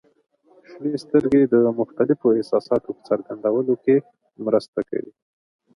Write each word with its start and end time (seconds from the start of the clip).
•شنې 0.69 0.95
سترګې 1.03 1.41
د 1.53 1.55
مختلفو 1.79 2.27
احساساتو 2.37 2.89
په 2.95 3.01
څرګندولو 3.09 3.73
کې 3.83 3.95
مرسته 4.45 4.79
کوي. 4.89 5.11